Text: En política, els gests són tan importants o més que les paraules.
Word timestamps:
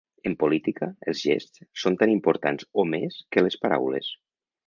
En 0.27 0.33
política, 0.43 0.87
els 1.11 1.19
gests 1.25 1.61
són 1.83 1.99
tan 2.01 2.15
importants 2.15 2.67
o 2.85 2.87
més 2.95 3.21
que 3.35 3.47
les 3.47 3.61
paraules. 3.67 4.13